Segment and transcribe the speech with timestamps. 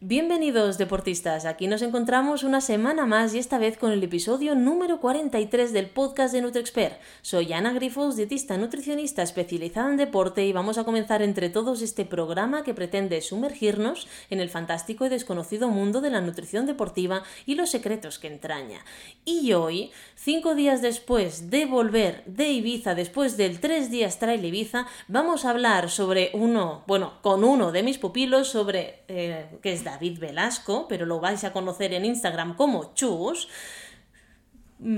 [0.00, 5.00] Bienvenidos deportistas, aquí nos encontramos una semana más y esta vez con el episodio número
[5.00, 7.00] 43 del podcast de NutriExpert.
[7.20, 12.04] Soy Ana Grifos, dietista nutricionista especializada en deporte y vamos a comenzar entre todos este
[12.04, 17.56] programa que pretende sumergirnos en el fantástico y desconocido mundo de la nutrición deportiva y
[17.56, 18.84] los secretos que entraña.
[19.24, 24.86] Y hoy, cinco días después de volver de Ibiza, después del tres días trail Ibiza,
[25.08, 29.87] vamos a hablar sobre uno, bueno, con uno de mis pupilos sobre, eh, que es
[29.88, 33.48] David Velasco, pero lo vais a conocer en Instagram como Chus,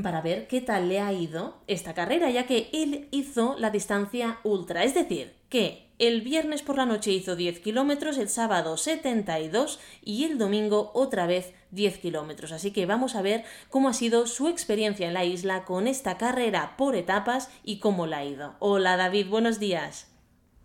[0.02, 4.38] para ver qué tal le ha ido esta carrera, ya que él hizo la distancia
[4.44, 4.84] ultra.
[4.84, 10.24] Es decir, que el viernes por la noche hizo 10 kilómetros, el sábado 72 y
[10.24, 12.52] el domingo otra vez 10 kilómetros.
[12.52, 16.18] Así que vamos a ver cómo ha sido su experiencia en la isla con esta
[16.18, 18.54] carrera por etapas y cómo la ha ido.
[18.58, 20.09] Hola David, buenos días.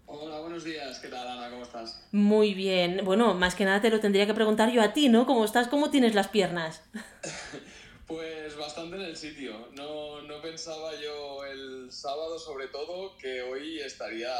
[0.08, 1.00] Hola, buenos días.
[1.00, 1.50] ¿Qué tal, Ana?
[1.50, 2.08] ¿Cómo estás?
[2.12, 3.02] Muy bien.
[3.04, 5.26] Bueno, más que nada te lo tendría que preguntar yo a ti, ¿no?
[5.26, 5.68] ¿Cómo estás?
[5.68, 6.84] ¿Cómo tienes las piernas?
[8.08, 9.70] pues bastante en el sitio.
[9.74, 14.32] No, no pensaba yo el sábado, sobre todo, que hoy estaría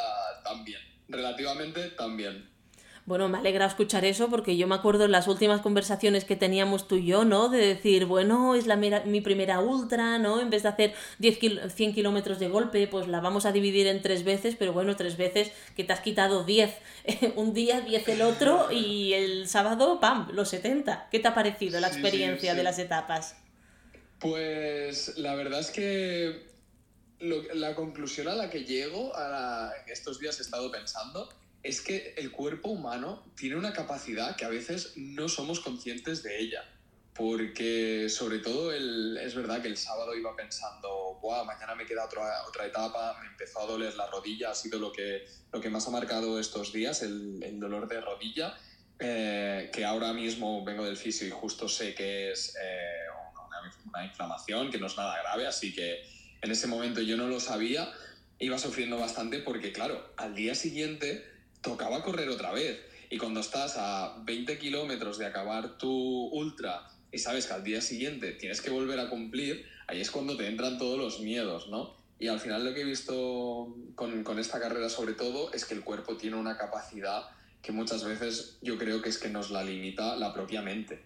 [0.44, 0.82] tan bien.
[1.08, 2.55] Relativamente tan bien.
[3.06, 6.88] Bueno, me alegra escuchar eso porque yo me acuerdo en las últimas conversaciones que teníamos
[6.88, 7.50] tú y yo, ¿no?
[7.50, 10.42] De decir, bueno, es la mi primera ultra, ¿no?
[10.42, 14.02] En vez de hacer 10 100 kilómetros de golpe, pues la vamos a dividir en
[14.02, 16.74] tres veces, pero bueno, tres veces que te has quitado 10
[17.36, 21.10] un día, 10 el otro y el sábado, ¡pam!, los 70.
[21.12, 23.36] ¿Qué te ha parecido la experiencia de las etapas?
[24.20, 26.48] Pues la verdad es que
[27.20, 31.30] la conclusión a la que llego a estos días he estado pensando
[31.66, 36.40] es que el cuerpo humano tiene una capacidad que a veces no somos conscientes de
[36.40, 36.64] ella.
[37.16, 42.06] Porque sobre todo el, es verdad que el sábado iba pensando, Buah, mañana me queda
[42.06, 45.70] otra, otra etapa, me empezó a doler la rodilla, ha sido lo que, lo que
[45.70, 48.56] más ha marcado estos días, el, dolor de rodilla,
[49.00, 53.08] eh, que ahora mismo vengo del fisio y justo sé que es eh,
[53.88, 56.04] una inflamación, que no es nada grave, así que
[56.42, 57.92] en ese momento yo no lo sabía,
[58.38, 61.35] iba sufriendo bastante porque claro, al día siguiente
[61.66, 62.80] tocaba correr otra vez.
[63.10, 67.82] Y cuando estás a 20 kilómetros de acabar tu ultra y sabes que al día
[67.82, 71.96] siguiente tienes que volver a cumplir, ahí es cuando te entran todos los miedos, ¿no?
[72.20, 75.74] Y al final lo que he visto con, con esta carrera sobre todo es que
[75.74, 77.30] el cuerpo tiene una capacidad
[77.62, 81.04] que muchas veces yo creo que es que nos la limita la propia mente.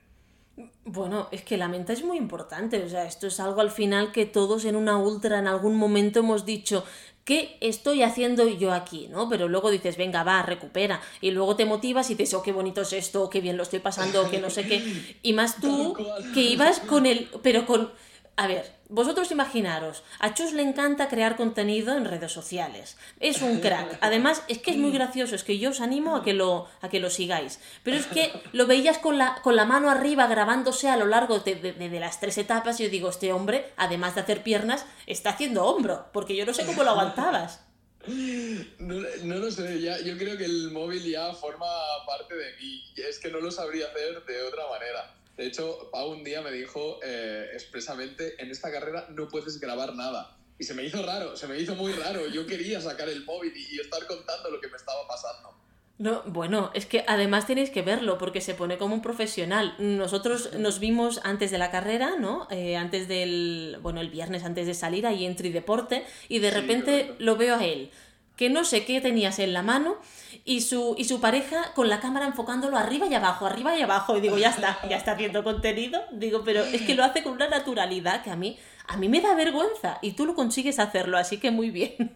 [0.84, 4.12] Bueno, es que la mente es muy importante, o sea, esto es algo al final
[4.12, 6.84] que todos en una ultra en algún momento hemos dicho,
[7.29, 9.07] ¿qué estoy haciendo yo aquí?
[9.12, 9.29] ¿no?
[9.29, 11.00] Pero luego dices, venga, va, recupera.
[11.22, 13.78] Y luego te motivas y dices, oh, qué bonito es esto, qué bien lo estoy
[13.78, 14.84] pasando, que no sé qué.
[15.22, 15.95] Y más tú,
[16.34, 17.29] que ibas con el.
[17.44, 17.91] Pero con
[18.39, 22.95] a ver, vosotros imaginaros, a Chus le encanta crear contenido en redes sociales.
[23.19, 23.97] Es un crack.
[24.00, 26.88] Además, es que es muy gracioso, es que yo os animo a que lo, a
[26.88, 27.59] que lo sigáis.
[27.83, 31.39] Pero es que lo veías con la, con la mano arriba grabándose a lo largo
[31.39, 35.66] de, las tres etapas y yo digo, este hombre, además de hacer piernas, está haciendo
[35.66, 37.59] hombro, porque yo no sé cómo lo aguantabas.
[38.07, 41.67] No, no, lo sé, ya, yo creo que el móvil ya forma
[42.07, 42.85] parte de mí.
[42.95, 45.19] Es que no lo sabría hacer de otra manera.
[45.39, 49.95] De hecho, Pau un día me dijo eh, expresamente, en esta carrera no puedes grabar
[49.95, 50.38] nada.
[50.59, 52.27] Y se me hizo raro, se me hizo muy raro.
[52.27, 55.55] Yo quería sacar el móvil y, estar contando lo que me estaba pasando.
[55.97, 59.75] No, bueno, es que además tenéis que verlo porque se pone como un profesional.
[59.79, 62.50] Nosotros nos vimos antes de la carrera, ¿no?
[62.51, 67.16] Eh, antes del, bueno, el viernes antes de salir ahí en Trideporte y de repente
[67.17, 67.91] lo veo a él
[68.39, 69.97] que no sé qué tenías en la mano
[70.45, 74.16] y su, y su pareja con la cámara enfocándolo arriba y abajo, arriba y abajo.
[74.16, 76.01] Y digo, ya está, ya está haciendo contenido.
[76.13, 78.57] Digo, pero es que lo hace con una naturalidad que a mí,
[78.88, 82.16] a mí me da vergüenza y tú lo consigues hacerlo, así que muy bien.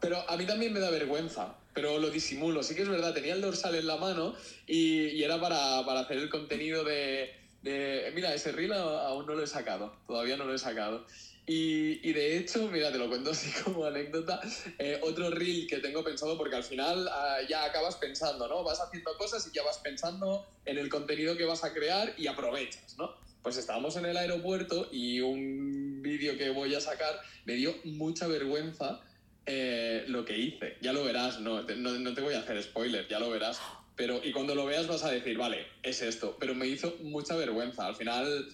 [0.00, 2.64] Pero a mí también me da vergüenza, pero lo disimulo.
[2.64, 4.34] Sí que es verdad, tenía el dorsal en la mano
[4.66, 7.32] y, era para, hacer el contenido de,
[7.62, 8.10] de...
[8.12, 11.06] Mira, ese reel aún no lo he sacado, todavía no lo he sacado.
[11.46, 14.40] Y, de hecho, mira, te lo cuento así como anécdota,
[14.78, 18.62] eh, otro reel que tengo pensado, porque al final ah, ya acabas pensando, ¿no?
[18.62, 22.28] Vas haciendo cosas y ya vas pensando en el contenido que vas a crear y
[22.28, 23.14] aprovechas, ¿no?
[23.42, 28.26] Pues estábamos en el aeropuerto y un vídeo que voy a sacar me dio mucha
[28.26, 29.00] vergüenza
[29.46, 30.76] eh, lo que hice.
[30.80, 33.60] Ya lo verás, no, no, no te voy a hacer spoiler, ya lo verás.
[33.96, 36.36] Pero, y cuando lo veas vas a decir, vale, es esto.
[36.38, 37.86] Pero me hizo mucha vergüenza.
[37.86, 38.48] Al final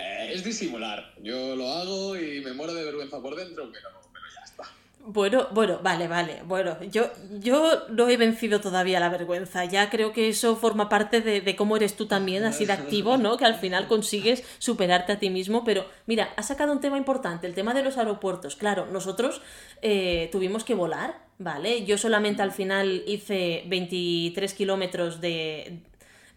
[0.00, 1.12] eh, es disimular.
[1.22, 3.88] Yo lo hago y me muero de vergüenza por dentro, pero,
[4.34, 4.64] ya está.
[5.04, 6.42] Bueno, bueno, vale, vale.
[6.44, 7.10] Bueno, yo,
[7.40, 9.64] yo no he vencido todavía la vergüenza.
[9.64, 13.36] Ya creo que eso forma parte de, cómo eres tú también, así de activo, ¿no?
[13.36, 15.64] Que al final consigues superarte a ti mismo.
[15.64, 18.56] Pero mira, has sacado un tema importante, el tema de los aeropuertos.
[18.56, 19.42] Claro, nosotros
[19.82, 21.84] eh, tuvimos que volar, ¿vale?
[21.84, 25.82] Yo solamente al final hice 23 kilómetros de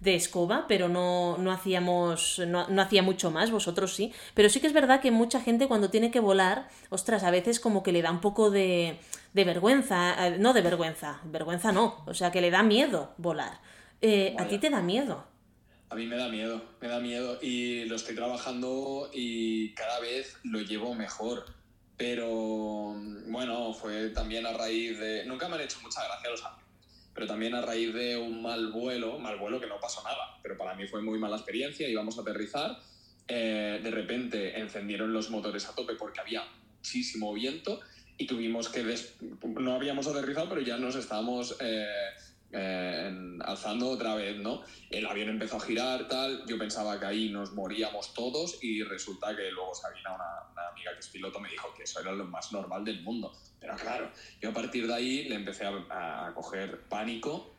[0.04, 4.14] de escoba, pero no, no hacíamos, no, no, hacía mucho más, vosotros sí.
[4.34, 7.60] Pero sí que es verdad que mucha gente cuando tiene que volar, ostras, a veces
[7.60, 9.00] como que le da un poco de,
[9.34, 13.62] de vergüenza, eh, no de vergüenza, vergüenza no, o sea, que le da miedo volar.
[14.02, 15.26] Eh, ¿A ti te da miedo?
[15.90, 20.38] A mí me da miedo, me da miedo y lo estoy trabajando y cada vez
[20.44, 21.46] lo llevo mejor.
[21.96, 22.96] Pero
[23.28, 25.24] bueno, fue también a raíz de...
[25.26, 26.44] Nunca me han hecho mucha gracia los
[27.14, 30.58] pero también a raíz de un mal vuelo, mal vuelo que no pasó nada, pero
[30.58, 32.80] para mí fue muy mala experiencia, íbamos a aterrizar,
[33.28, 36.44] eh, de repente encendieron los motores a tope porque había
[36.78, 37.80] muchísimo viento
[38.18, 38.84] y tuvimos que...
[39.44, 41.58] No habíamos aterrizado, pero ya nos estábamos...
[41.62, 41.86] Eh,
[42.56, 43.12] eh,
[43.42, 44.62] alzando otra vez, ¿no?
[44.92, 49.36] El avión empezó a girar, tal, yo pensaba que ahí nos moríamos todos y resulta
[49.36, 52.52] que luego Sabina, una, amiga que es piloto, me dijo que eso era lo más
[52.52, 53.34] normal del mundo.
[53.60, 57.56] Pero claro, yo a partir de ahí le empecé a, coger pánico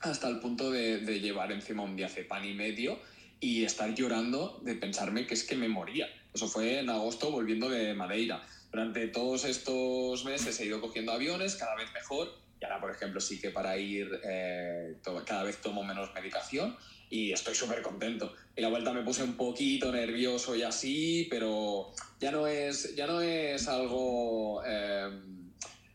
[0.00, 1.96] hasta el punto de, llevar encima un
[2.28, 2.98] pan y medio
[3.38, 6.08] y estar llorando de pensarme que es que me moría.
[6.32, 8.44] Eso fue en agosto volviendo de Madeira.
[8.72, 13.40] Durante todos estos meses he ido cogiendo aviones, cada vez mejor, ahora, por ejemplo, sí
[13.40, 16.76] que para ir eh, cada vez tomo menos medicación
[17.10, 18.34] y estoy súper contento.
[18.56, 23.06] Y la vuelta me puse un poquito nervioso y así, pero ya no es, ya
[23.06, 24.62] no es algo...
[24.66, 25.10] Eh,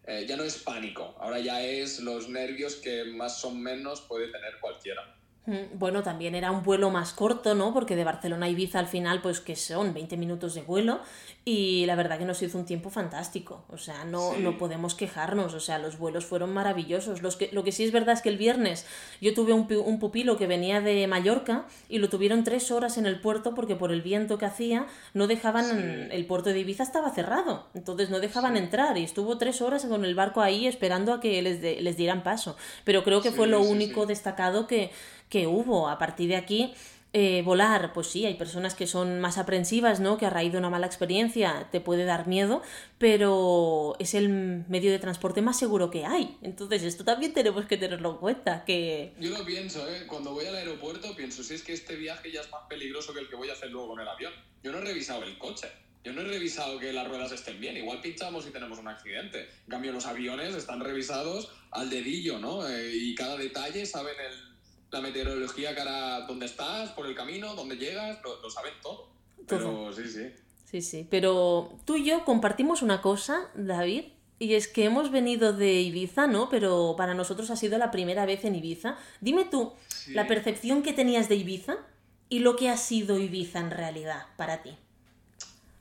[0.09, 4.31] eh, ya no es pánico, ahora ya es los nervios que más o menos puede
[4.31, 5.18] tener cualquiera.
[5.49, 7.73] Mm, bueno, también era un vuelo más corto, ¿no?
[7.73, 10.99] Porque de Barcelona a Ibiza al final, pues que son 20 minutos de vuelo
[11.43, 13.65] y la verdad que nos hizo un tiempo fantástico.
[13.69, 17.23] O sea, no, no podemos quejarnos, o sea, los vuelos fueron maravillosos.
[17.23, 18.85] Los que, lo que sí es verdad es que el viernes
[19.21, 23.07] yo tuve un, un pupilo que venía de Mallorca y lo tuvieron tres horas en
[23.07, 24.85] el puerto porque por el viento que hacía
[25.15, 29.63] no dejaban, el puerto de Ibiza estaba cerrado, entonces no dejaban entrar y estuvo tres
[29.63, 32.55] horas con el barco ahí esperando a que les, les dieran paso.
[32.83, 34.91] Pero creo que fue lo único destacado que
[35.29, 35.89] que hubo.
[35.89, 36.73] A partir de aquí,
[37.11, 40.17] eh, volar, pues sí, hay personas que son más aprensivas, ¿no?
[40.17, 42.61] Que a raíz de una mala experiencia te puede dar miedo,
[42.99, 44.29] pero es el
[44.67, 46.37] medio de transporte más seguro que hay.
[46.43, 48.63] Entonces, esto también tenemos que tenerlo en cuenta.
[48.63, 49.13] Que...
[49.19, 50.05] Yo lo pienso, ¿eh?
[50.05, 53.21] Cuando voy al aeropuerto, pienso, si es que este viaje ya es más peligroso que
[53.21, 54.33] el que voy a hacer luego con el avión.
[54.63, 55.67] Yo no he revisado el coche.
[56.03, 57.75] Yo no he revisado que las ruedas estén bien.
[57.75, 59.49] Igual pinchamos y tenemos un accidente.
[59.65, 62.67] En cambio, los aviones están revisados al dedillo, ¿no?
[62.69, 64.48] Eh, y cada detalle saben el
[64.91, 69.07] la meteorología cara dónde estás, por el camino, dónde llegas, lo, saben todo.
[69.47, 70.31] Pero sí, sí.
[70.65, 71.07] Sí, sí.
[71.09, 74.05] Pero tú y yo compartimos una cosa, David,
[74.37, 76.49] y es que hemos venido de Ibiza, ¿no?
[76.49, 78.97] Pero para nosotros ha sido la primera vez en Ibiza.
[79.19, 79.73] Dime tú,
[80.09, 81.77] la percepción que tenías de Ibiza
[82.29, 84.77] y lo que ha sido Ibiza en realidad para ti.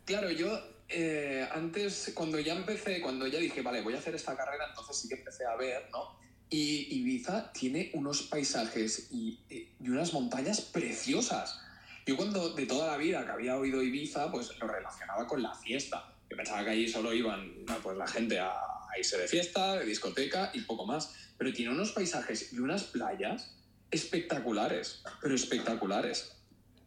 [0.06, 0.58] Claro, yo
[0.88, 4.96] eh, antes, cuando ya empecé, cuando ya dije, vale, voy a hacer esta carrera, entonces
[4.96, 6.17] sí que empecé a ver, ¿no?
[6.50, 11.60] Y Ibiza tiene unos paisajes y, y, unas montañas preciosas.
[12.06, 15.54] Yo cuando de toda la vida que había oído Ibiza, pues lo relacionaba con la
[15.54, 16.14] fiesta.
[16.30, 17.52] Yo pensaba que allí solo iban
[17.82, 21.14] pues, la gente a, a irse de fiesta, de discoteca y poco más.
[21.36, 23.54] Pero tiene unos paisajes y unas playas
[23.90, 26.32] espectaculares, pero espectaculares.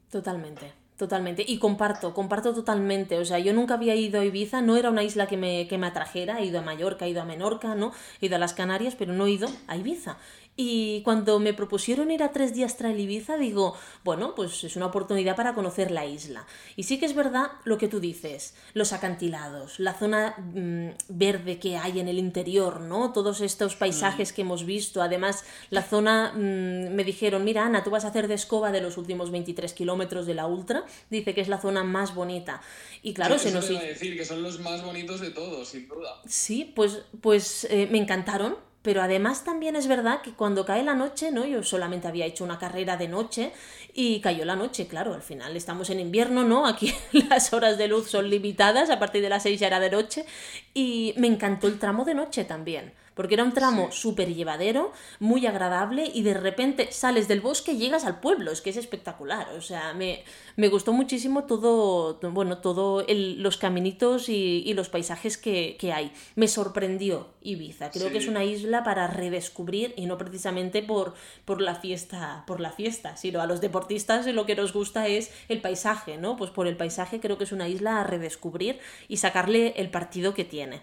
[0.10, 0.81] Totalmente.
[0.98, 1.44] Totalmente.
[1.48, 3.18] Y comparto, comparto totalmente.
[3.18, 5.80] O sea, yo nunca había ido a Ibiza, no era una isla que me, que
[5.80, 6.40] me atrajera.
[6.40, 7.92] He ido a Mallorca, he ido a Menorca, ¿no?
[8.22, 10.18] He ido a las Canarias, pero no he ido a Ibiza.
[10.58, 14.88] Y cuando me propusieron ir a tres días tras Ibiza, digo, bueno, pues es una
[14.88, 16.46] oportunidad para conocer la isla.
[16.76, 21.58] Y sí que es verdad lo que tú dices, los acantilados, la zona mm, verde
[21.58, 23.14] que hay en el interior, ¿no?
[23.14, 24.36] Todos estos paisajes mm.
[24.36, 25.02] que hemos visto.
[25.02, 28.82] Además, la zona, mm, me dijeron, mira, Ana, tú vas a hacer de escoba de
[28.82, 30.84] los últimos 23 kilómetros de la Ultra.
[31.10, 32.62] Dice que es la zona más bonita.
[33.02, 33.68] Y claro, se nos...
[33.68, 36.22] decir que son los más bonitos de todos, sin duda.
[36.28, 40.96] Sí, pues, pues eh, me encantaron pero además también es verdad que cuando cae la
[40.96, 41.46] noche, ¿no?
[41.46, 43.52] Yo solamente había hecho una carrera de noche
[43.94, 46.66] y cayó la noche, claro, al final estamos en invierno, ¿no?
[46.66, 46.94] Aquí
[47.30, 50.26] las horas de luz son limitadas, a partir de las 6 ya era de noche
[50.74, 55.46] y me encantó el tramo de noche también porque era un tramo súper llevadero, muy
[55.46, 59.50] agradable y de repente sales del bosque y llegas al pueblo, es que es espectacular,
[59.58, 60.24] o sea, me,
[60.56, 66.14] me gustó muchísimo todo, bueno, todo los caminitos y, los paisajes que, hay.
[66.36, 71.14] Me sorprendió Ibiza, creo que es una isla para redescubrir y no precisamente por,
[71.44, 75.32] por la fiesta, por la fiesta, sino a los deportistas lo que nos gusta es
[75.50, 76.38] el paisaje, ¿no?
[76.38, 80.34] Pues por el paisaje creo que es una isla a redescubrir y sacarle el partido
[80.34, 80.82] que tiene.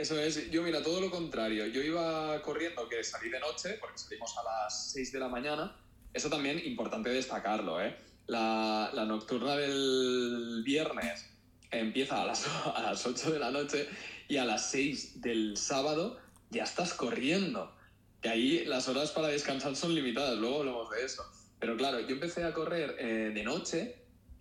[0.00, 1.66] Eso es, yo mira, todo lo contrario.
[1.66, 5.76] Yo iba corriendo, que salí de noche, porque salimos a las 6 de la mañana.
[6.14, 7.94] Eso también importante destacarlo, ¿eh?
[8.26, 11.26] La, la nocturna del viernes
[11.70, 13.90] empieza a las, a las 8 de la noche
[14.26, 17.76] y a las 6 del sábado ya estás corriendo.
[18.22, 21.22] Y ahí las horas para descansar son limitadas, luego hablamos de eso.
[21.58, 23.96] Pero claro, yo empecé a correr eh, de noche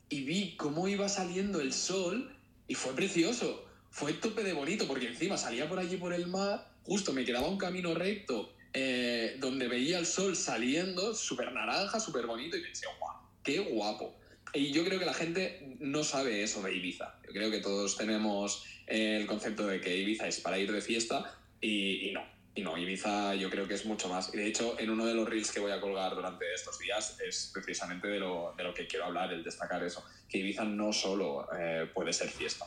[0.07, 2.33] y vi cómo iba saliendo el sol
[2.65, 3.65] y fue precioso.
[3.91, 7.47] Fue tope de bonito porque encima salía por allí por el mar, justo me quedaba
[7.47, 12.85] un camino recto eh, donde veía el sol saliendo, súper naranja, súper bonito y pensé,
[12.99, 14.15] guau, qué guapo.
[14.53, 17.15] Y yo creo que la gente no sabe eso de Ibiza.
[17.25, 20.81] Yo creo que todos tenemos eh, el concepto de que Ibiza es para ir de
[20.81, 22.23] fiesta y, no.
[22.55, 24.33] Y no, Ibiza yo creo que es mucho más.
[24.33, 27.19] Y de hecho, en uno de los reels que voy a colgar durante estos días
[27.19, 30.91] es precisamente de lo, de lo que quiero hablar, el destacar eso, que Ibiza no
[30.91, 32.65] solo eh, puede ser fiesta.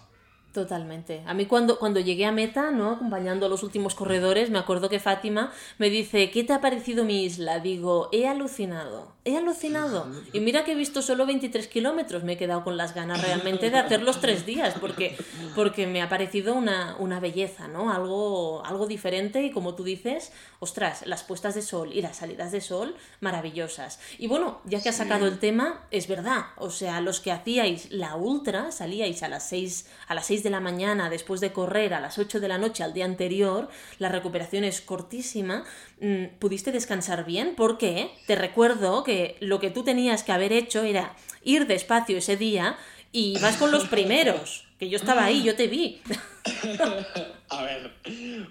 [0.52, 1.23] Totalmente.
[1.25, 2.90] A mí cuando, cuando llegué a meta, ¿no?
[2.90, 7.04] Acompañando a los últimos corredores, me acuerdo que Fátima me dice, ¿qué te ha parecido
[7.04, 7.59] mi isla?
[7.59, 10.11] Digo, he alucinado, he alucinado.
[10.33, 13.71] Y mira que he visto solo 23 kilómetros, me he quedado con las ganas realmente
[13.71, 15.17] de hacer los tres días, porque,
[15.55, 17.93] porque me ha parecido una, una belleza, ¿no?
[17.93, 22.50] Algo, algo diferente y como tú dices, ostras, las puestas de sol y las salidas
[22.50, 24.00] de sol, maravillosas.
[24.19, 27.93] Y bueno, ya que has sacado el tema, es verdad, o sea, los que hacíais
[27.93, 31.95] la ultra, salíais a las 6, a las 6 de la mañana después de correr
[31.95, 35.64] a las 8 de la noche al día anterior, la recuperación es cortísima,
[36.00, 37.55] mm, ¿pudiste descansar bien?
[37.57, 42.37] Porque te recuerdo que lo que tú tenías que haber hecho era ir despacio ese
[42.37, 42.76] día
[43.12, 46.00] y vas con los primeros, que yo estaba ahí, yo te vi.
[47.50, 47.92] A ver,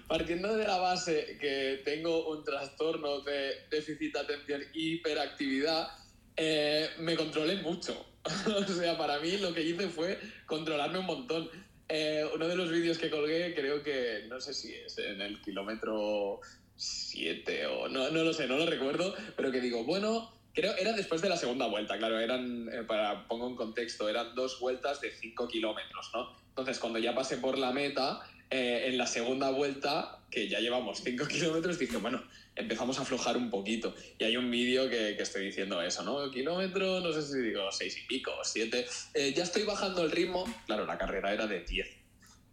[0.06, 5.88] partiendo de la base que tengo un trastorno de déficit de atención y hiperactividad,
[6.36, 8.06] eh, me controlé mucho.
[8.56, 11.50] o sea, para mí lo que hice fue controlarme un montón.
[11.88, 15.42] Eh, uno de los vídeos que colgué, creo que, no sé si es en el
[15.42, 16.40] kilómetro
[16.76, 20.92] 7 o no, no lo sé, no lo recuerdo, pero que digo, bueno, creo era
[20.92, 25.00] después de la segunda vuelta, claro, eran, eh, para pongo un contexto, eran dos vueltas
[25.00, 26.36] de 5 kilómetros, ¿no?
[26.48, 31.00] Entonces, cuando ya pasé por la meta, eh, en la segunda vuelta, que ya llevamos
[31.02, 32.22] 5 kilómetros, dije, bueno,
[32.54, 33.94] empezamos a aflojar un poquito.
[34.18, 36.30] Y hay un vídeo que, que, estoy diciendo eso, ¿no?
[36.30, 38.86] Kilómetro, no sé si digo seis y pico, siete.
[39.14, 40.44] Eh, ya estoy bajando el ritmo.
[40.66, 41.88] Claro, la carrera era de 10.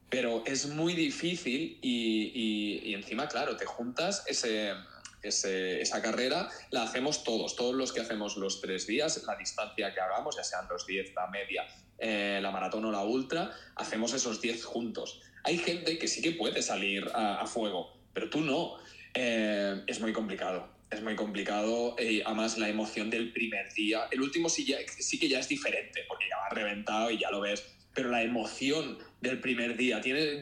[0.09, 4.73] Pero es muy difícil y, y, y encima, claro, te juntas ese,
[5.21, 9.93] ese, esa carrera, la hacemos todos, todos los que hacemos los tres días, la distancia
[9.93, 14.13] que hagamos, ya sean los 10, la media, eh, la maratón o la ultra, hacemos
[14.13, 15.21] esos 10 juntos.
[15.43, 18.77] Hay gente que sí que puede salir a, a fuego, pero tú no.
[19.13, 20.67] Eh, es muy complicado.
[20.89, 24.07] Es muy complicado y además la emoción del primer día.
[24.11, 27.29] El último sí, ya, sí que ya es diferente porque ya va reventado y ya
[27.29, 27.63] lo ves.
[27.93, 30.41] Pero la emoción del primer día, tiene,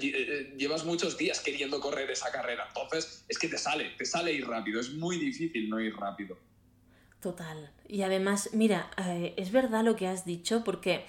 [0.57, 2.65] llevas muchos días queriendo correr esa carrera.
[2.67, 4.79] Entonces es que te sale, te sale ir rápido.
[4.79, 6.37] Es muy difícil no ir rápido.
[7.21, 7.71] Total.
[7.87, 11.05] Y además, mira, eh, es verdad lo que has dicho porque,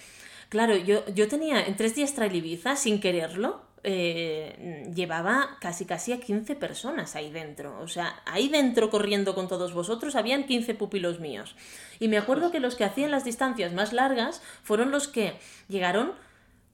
[0.48, 6.12] claro, yo, yo tenía en tres días Trail Ibiza sin quererlo eh, llevaba casi casi
[6.12, 7.78] a 15 personas ahí dentro.
[7.80, 11.54] O sea, ahí dentro corriendo con todos vosotros habían 15 pupilos míos.
[12.00, 15.34] Y me acuerdo que los que hacían las distancias más largas fueron los que
[15.68, 16.12] llegaron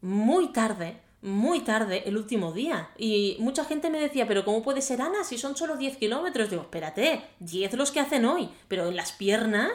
[0.05, 2.91] muy tarde, muy tarde el último día.
[2.99, 6.51] Y mucha gente me decía, pero ¿cómo puede ser Ana si son solo 10 kilómetros?
[6.51, 9.71] Digo, espérate, 10 los que hacen hoy, pero en las piernas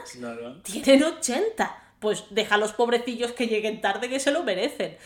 [0.64, 1.84] tienen 80.
[2.00, 4.98] Pues deja a los pobrecillos que lleguen tarde que se lo merecen.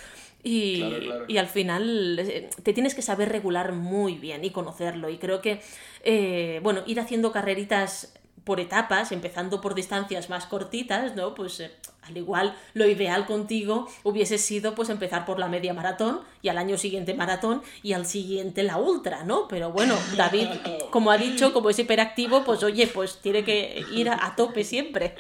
[0.43, 0.83] Y,
[1.29, 5.09] y, al final eh, te tienes que saber regular muy bien y conocerlo.
[5.09, 5.61] Y creo que,
[6.03, 11.33] eh, bueno, ir haciendo carreritas por etapas, empezando por distancias más cortitas, ¿no?
[11.33, 11.71] Pues eh,
[12.01, 16.57] al igual lo ideal contigo hubiese sido pues empezar por la media maratón y al
[16.57, 19.47] año siguiente maratón y al siguiente la ultra, ¿no?
[19.47, 20.47] Pero bueno, David,
[20.89, 24.63] como ha dicho, como es hiperactivo, pues oye, pues tiene que ir a, a tope
[24.63, 25.15] siempre.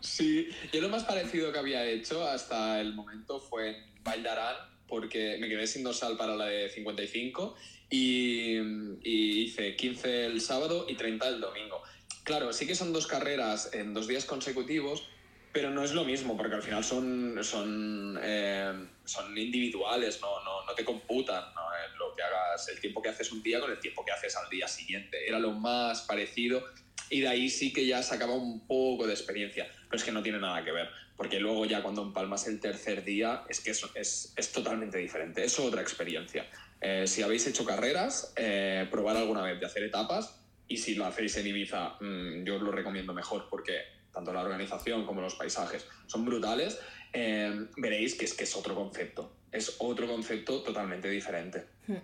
[0.00, 5.48] Sí, yo lo más parecido que había hecho hasta el momento fue Valdarán porque me
[5.48, 7.56] quedé sin dorsal para la de 55
[7.88, 8.58] y,
[9.02, 11.82] y, hice 15 el sábado y 30 el domingo.
[12.24, 15.08] Claro, sí que son dos carreras en dos días consecutivos,
[15.52, 18.72] pero no es lo mismo porque al final son, son, eh,
[19.04, 21.62] son individuales, no, no, no te computan ¿no?
[21.98, 24.48] lo que hagas, el tiempo que haces un día con el tiempo que haces al
[24.48, 25.28] día siguiente.
[25.28, 26.64] Era lo más parecido
[27.10, 30.22] y de ahí sí que ya sacaba un poco de experiencia, pero es que no
[30.22, 33.84] tiene nada que ver porque luego ya cuando empalmas el tercer día es que es,
[33.94, 36.48] es, es totalmente diferente, es otra experiencia.
[36.80, 41.06] Eh, si habéis hecho carreras, eh, probar alguna vez de hacer etapas y si lo
[41.06, 43.80] hacéis en Ibiza, mmm, yo os lo recomiendo mejor porque
[44.12, 46.78] tanto la organización como los paisajes son brutales,
[47.12, 51.66] eh, veréis que es que es otro concepto, es otro concepto totalmente diferente.
[51.86, 51.96] Hmm.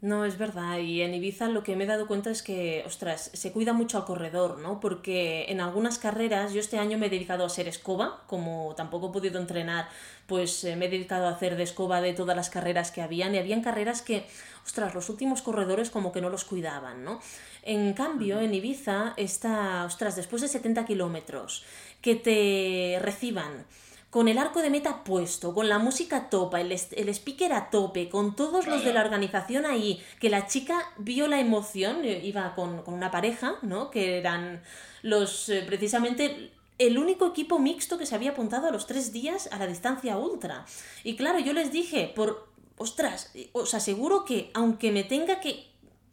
[0.00, 0.78] No, es verdad.
[0.78, 3.98] Y en Ibiza lo que me he dado cuenta es que, ostras, se cuida mucho
[3.98, 4.78] al corredor, ¿no?
[4.78, 9.08] Porque en algunas carreras, yo este año me he dedicado a ser escoba, como tampoco
[9.08, 9.88] he podido entrenar,
[10.28, 13.34] pues eh, me he dedicado a hacer de escoba de todas las carreras que habían.
[13.34, 14.24] Y habían carreras que,
[14.64, 17.20] ostras, los últimos corredores como que no los cuidaban, ¿no?
[17.64, 21.64] En cambio, en Ibiza está, ostras, después de 70 kilómetros,
[22.00, 23.66] que te reciban
[24.10, 28.08] con el arco de meta puesto, con la música topa, el, el speaker a tope,
[28.08, 32.54] con todos los de la organización ahí, que la chica vio la emoción, eh, iba
[32.54, 33.90] con, una pareja, ¿no?
[33.90, 34.62] Que eran
[35.02, 39.48] los, eh, precisamente, el único equipo mixto que se había apuntado a los tres días
[39.52, 40.64] a la distancia ultra.
[41.04, 42.48] Y claro, yo les dije, por,
[42.78, 45.67] ostras, os aseguro que aunque me tenga que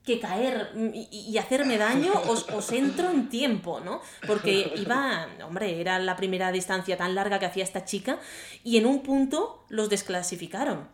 [0.05, 4.01] que caer y, hacerme daño, os, os, entro en tiempo, ¿no?
[4.27, 8.19] Porque iba, hombre, era la primera distancia tan larga que hacía esta chica
[8.63, 10.87] y en un punto los desclasificaron.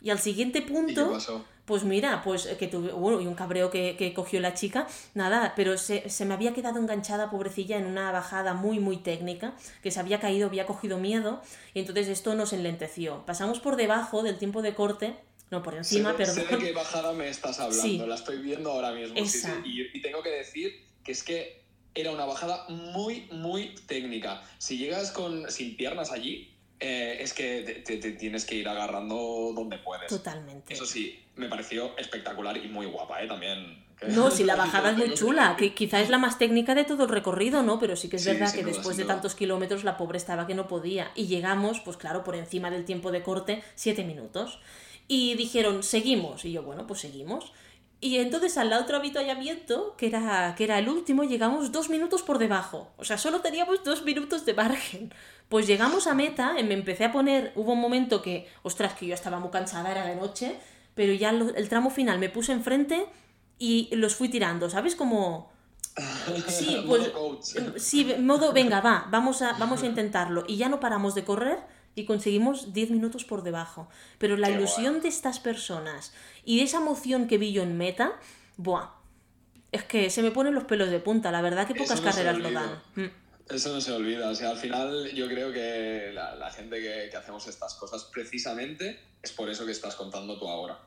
[0.00, 1.18] Y al siguiente punto...
[1.66, 5.76] Pues mira, pues que tuve, bueno, y un cabreo que, cogió la chica, nada, pero
[5.76, 9.98] se, se, me había quedado enganchada, pobrecilla, en una bajada muy, muy técnica, que se
[9.98, 11.42] había caído, había cogido miedo,
[11.74, 13.26] y entonces esto nos enlenteció.
[13.26, 15.16] Pasamos por debajo del tiempo de corte,
[15.50, 16.34] no, por encima, perdón.
[16.34, 19.16] Sé de qué bajada me estás hablando, la estoy viendo ahora mismo.
[19.64, 21.62] Y, tengo que decir que es que
[21.94, 24.42] era una bajada muy, muy técnica.
[24.58, 29.78] Si llegas con, sin piernas allí, eh, es que te, tienes que ir agarrando donde
[29.78, 30.08] puedes.
[30.08, 30.74] Totalmente.
[30.74, 33.28] Eso sí, me pareció espectacular y muy guapa, ¿eh?
[33.28, 33.84] También.
[34.08, 37.04] No, si la bajada es muy chula, que quizá es la más técnica de todo
[37.04, 37.78] el recorrido, ¿no?
[37.78, 40.68] Pero sí que es verdad que después de tantos kilómetros la pobre estaba que no
[40.68, 41.12] podía.
[41.14, 44.60] Y llegamos, pues claro, por encima del tiempo de corte, siete minutos.
[45.08, 46.44] Y dijeron, seguimos.
[46.44, 47.52] Y yo, bueno, pues seguimos.
[48.00, 52.38] Y entonces al otro avituallamiento, que era, que era el último, llegamos dos minutos por
[52.38, 52.92] debajo.
[52.98, 55.14] O sea, solo teníamos dos minutos de margen.
[55.48, 59.14] Pues llegamos a meta, me empecé a poner, hubo un momento que, ostras, que yo
[59.14, 60.56] estaba muy cansada, era de noche,
[60.94, 63.06] pero ya el tramo final me puse enfrente
[63.58, 64.94] y los fui tirando, ¿sabes?
[64.94, 65.50] Como...
[66.48, 67.12] Sí, pues...
[67.76, 70.44] Sí, modo, venga, va, vamos a, vamos a intentarlo.
[70.46, 71.58] Y ya no paramos de correr
[71.96, 73.88] y conseguimos 10 minutos por debajo.
[74.18, 76.12] Pero la ilusión de estas personas
[76.44, 78.20] y de esa emoción que vi yo en meta,
[78.58, 78.90] ¡buah!
[79.72, 82.52] Es que se me ponen los pelos de punta, la verdad que pocas carreras lo
[82.52, 82.80] dan.
[82.94, 83.06] Mm.
[83.48, 87.16] Eso no se olvida, o sea, al final yo creo que la, gente que, que
[87.16, 90.78] hacemos estas cosas precisamente es por eso que estás contando tú ahora.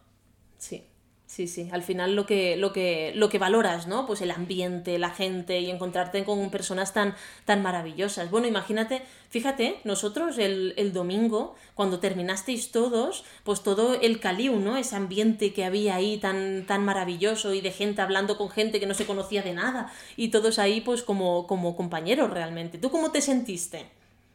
[0.57, 0.85] Sí,
[1.29, 4.07] Sí, sí, al final lo que, lo que, lo que valoras, ¿no?
[4.07, 7.13] Pues el ambiente, la gente y encontrarte con personas tan,
[7.45, 8.31] tan maravillosas.
[8.31, 14.75] Bueno, imagínate, fíjate, nosotros el, el domingo, cuando terminasteis todos, pues todo el caliu, ¿no?
[14.75, 18.87] Ese ambiente que había ahí tan, tan maravilloso y de gente hablando con gente que
[18.87, 22.79] no se conocía de nada y todos ahí pues como, como compañeros realmente.
[22.79, 23.85] ¿Tú cómo te sentiste?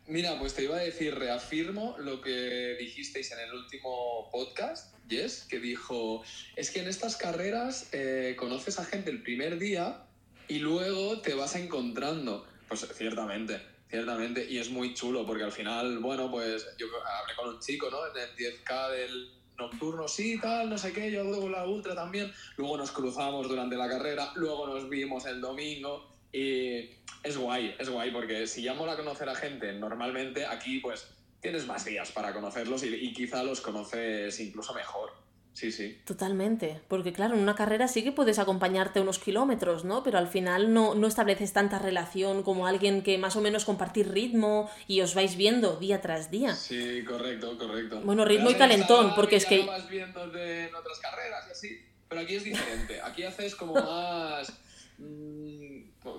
[0.06, 5.46] Mira, pues te iba a decir, reafirmo lo que dijisteis en el último podcast, Yes,
[5.48, 6.22] que dijo,
[6.56, 10.04] es que en estas carreras eh, conoces a gente el primer día
[10.48, 12.46] y luego te vas encontrando.
[12.68, 16.86] Pues ciertamente, ciertamente, y es muy chulo porque al final, bueno, pues yo
[17.20, 17.98] hablé con un chico, ¿no?
[18.06, 22.32] En el 10K del nocturno, sí, tal, no sé qué, yo hago la ultra también.
[22.56, 26.93] Luego nos cruzamos durante la carrera, luego nos vimos el domingo y
[27.24, 31.08] es guay, es guay, porque si ya mola conocer a gente, normalmente aquí pues
[31.40, 35.12] tienes más días para conocerlos y, quizá los conoces incluso mejor.
[35.54, 36.00] Sí, sí.
[36.04, 40.02] Totalmente, porque claro, en una carrera sí que puedes acompañarte unos kilómetros, ¿no?
[40.02, 44.10] Pero al final no, no estableces tanta relación como alguien que más o menos compartir
[44.10, 46.54] ritmo y os vais viendo día tras día.
[46.54, 48.00] Sí, correcto, correcto.
[48.02, 49.64] Bueno, ritmo y calentón, porque es que...
[49.64, 53.00] vas viendo en otras carreras y así, pero aquí es diferente.
[53.00, 54.52] Aquí haces como más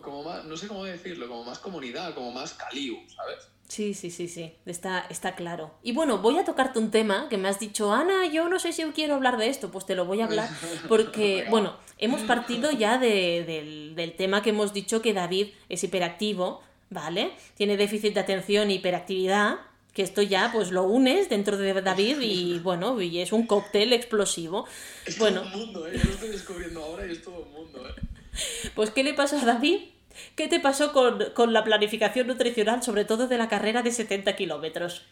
[0.01, 3.47] como más, no sé cómo decirlo, como más comunidad, como más caliu, ¿sabes?
[3.67, 5.71] Sí, sí, sí, sí, está, está claro.
[5.81, 8.73] Y bueno, voy a tocarte un tema que me has dicho, Ana, yo no sé
[8.73, 10.49] si quiero hablar de esto, pues te lo voy a hablar,
[10.87, 16.61] porque, bueno, hemos partido ya del, del tema que hemos dicho que David es hiperactivo,
[16.89, 17.31] ¿vale?
[17.55, 19.57] Tiene déficit de atención y hiperactividad,
[19.93, 23.93] que esto ya pues lo unes dentro de David y bueno, y es un cóctel
[23.93, 24.65] explosivo.
[25.05, 25.41] Es bueno.
[25.41, 25.93] todo el mundo, ¿eh?
[25.97, 27.93] Yo lo estoy descubriendo ahora y es todo el mundo, ¿eh?
[28.73, 29.79] Pues, ¿qué le pasó a David?
[30.35, 35.05] ¿Qué te pasó con, la planificación nutricional, sobre todo de la carrera de 70 kilómetros?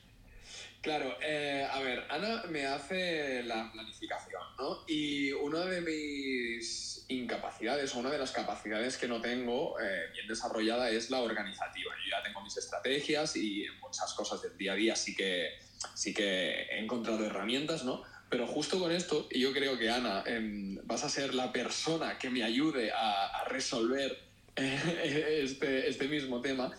[0.81, 4.83] Claro, eh, a ver, Ana me hace la planificación, ¿no?
[4.85, 10.27] Y una de mis incapacidades, o una de las capacidades que no tengo eh, bien
[10.27, 11.93] desarrollada es la organizativa.
[12.03, 15.57] Yo ya tengo mis estrategias y en muchas cosas del día a día sí que,
[15.93, 18.03] sí que he encontrado herramientas, ¿no?
[18.33, 22.17] Pero justo con esto, y yo creo que Ana, em, vas a ser la persona
[22.17, 24.17] que me ayude a, resolver
[24.55, 26.71] eh, este, este mismo tema,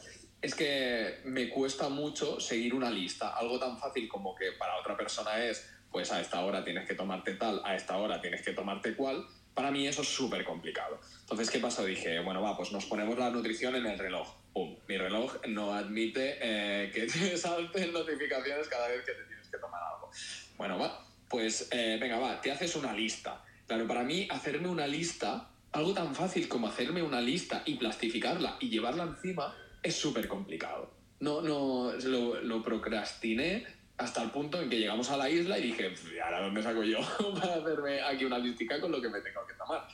[0.43, 3.37] es que me cuesta mucho seguir una lista.
[3.37, 6.97] Algo tan fácil como que para otra persona es, pues a esta hora tienes que
[6.97, 9.25] tomarte tal, a esta hora tienes que tomarte cual.
[9.55, 10.99] Para mí eso es súper complicado.
[11.21, 11.85] Entonces, ¿qué pasó?
[11.85, 14.29] Dije, bueno, va, pues nos ponemos la nutrición en el reloj.
[14.53, 14.77] ¡Pum!
[14.89, 19.59] Mi reloj no admite eh, que te salten notificaciones cada vez que te tienes que
[19.59, 20.11] tomar algo.
[20.57, 23.45] Bueno, va, pues eh, venga, va, te haces una lista.
[23.67, 28.57] Claro, para mí hacerme una lista, algo tan fácil como hacerme una lista y plastificarla
[28.61, 30.93] y llevarla encima, es súper complicado.
[31.19, 33.67] No, no, lo, lo procrastiné
[33.97, 36.85] hasta el punto en que llegamos a la isla y dije, ¿y ahora dónde saco
[36.85, 37.01] yo
[37.35, 39.89] para hacerme aquí una listica con lo que me tengo que tomar?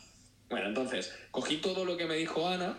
[0.51, 2.77] Bueno, entonces, cogí todo lo que me dijo Ana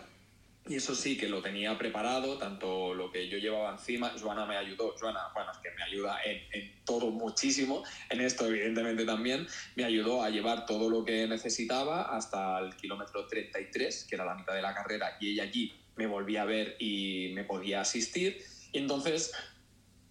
[0.68, 4.56] y eso sí que lo tenía preparado, tanto lo que yo llevaba encima, Joana me
[4.56, 9.46] ayudó, Joana, bueno, es que me ayuda en, en, todo muchísimo, en esto evidentemente también,
[9.74, 14.36] me ayudó a llevar todo lo que necesitaba hasta el kilómetro 33, que era la
[14.36, 18.40] mitad de la carrera, y ella allí me volvía a ver y me podía asistir,
[18.70, 19.32] y entonces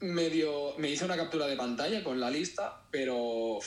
[0.02, 3.60] medio, me hice una captura de pantalla con la lista, pero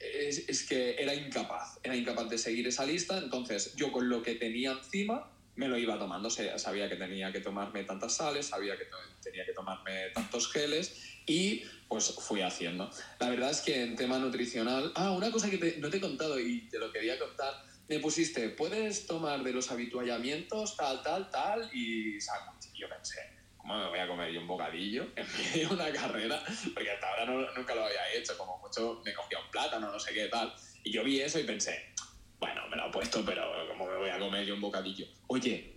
[0.00, 4.22] es, es que era incapaz, era incapaz de seguir esa lista, entonces yo con lo
[4.22, 6.30] que tenía encima, me lo iba tomando.
[6.30, 8.86] Sabía que tenía que tomarme tantas sales, sabía que
[9.22, 12.90] tenía que tomarme tantos geles y pues fui haciendo.
[13.18, 14.92] La verdad es que en tema nutricional...
[14.94, 17.54] Ah, una cosa que no te he contado y te lo quería contar.
[17.88, 22.72] Me pusiste, puedes tomar de los habituallamientos tal, tal, tal y sándwich.
[22.74, 23.20] Yo pensé,
[23.56, 26.42] ¿cómo me voy a comer yo un bocadillo en medio de una carrera?
[26.74, 28.36] Porque hasta ahora no, nunca lo había hecho.
[28.36, 30.52] Como mucho me cogía un plátano, no sé qué tal.
[30.82, 31.92] Y yo vi eso y pensé,
[32.38, 35.06] bueno, me lo he puesto, pero como me voy a comer yo un bocadillo.
[35.28, 35.76] Oye,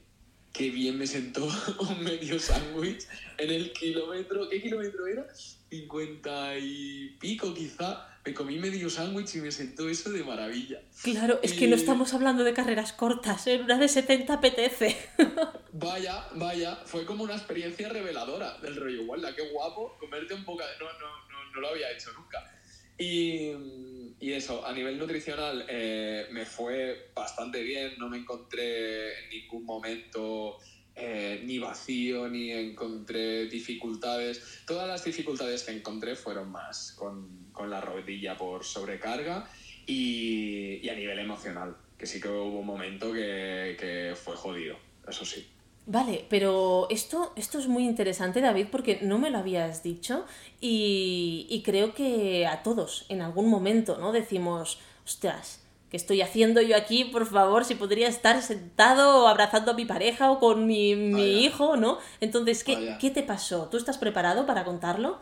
[0.54, 1.46] qué bien me sentó
[1.80, 3.06] un medio sándwich
[3.38, 4.50] en el kilómetro.
[4.50, 5.26] ¿Qué kilómetro era?
[5.70, 8.08] 50 y pico quizá.
[8.26, 10.82] Me comí medio sándwich y me sentó eso de maravilla.
[11.04, 13.64] Claro, es que no estamos hablando de carreras cortas, en ¿eh?
[13.64, 14.98] una de 70 apetece.
[15.74, 19.06] vaya, vaya, fue como una experiencia reveladora del rollo.
[19.06, 20.80] Guarda, qué guapo comerte un bocadillo.
[20.80, 22.46] No, no, no, no lo había hecho nunca.
[22.98, 23.54] Y,
[24.20, 29.66] y eso, a nivel nutricional eh, me fue bastante bien, no me encontré en ningún
[29.66, 30.58] momento
[30.96, 34.64] eh, ni vacío, ni encontré dificultades.
[34.66, 39.50] Todas las dificultades que encontré fueron más con, con la rodilla por sobrecarga
[39.86, 44.78] y, y, a nivel emocional, que sí que hubo un momento que, que fue jodido,
[45.08, 45.48] eso sí.
[45.92, 50.24] Vale, pero esto, esto es muy interesante, David, porque no me lo habías dicho
[50.62, 54.12] y, y, creo que a todos en algún momento, ¿no?
[54.12, 57.06] Decimos, ostras, ¿qué estoy haciendo yo aquí?
[57.06, 61.76] Por favor, si podría estar sentado abrazando a mi pareja o con mi, mi hijo,
[61.76, 61.98] ¿no?
[62.22, 63.68] Entonces, ¿qué, ¿qué te pasó?
[63.72, 65.18] ¿Tú estás preparado para contarlo?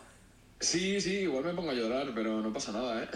[0.60, 3.08] Sí, sí, igual me pongo a llorar, pero no pasa nada, ¿eh?